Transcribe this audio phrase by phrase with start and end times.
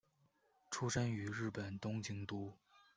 [0.71, 2.51] 出身于日本东京都。